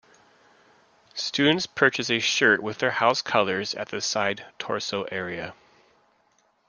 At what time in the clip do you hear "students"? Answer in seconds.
1.13-1.67